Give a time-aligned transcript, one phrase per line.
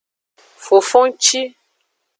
[0.65, 1.41] Fofongci.